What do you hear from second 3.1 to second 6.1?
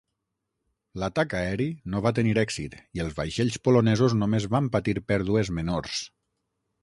vaixells polonesos només van patir pèrdues menors.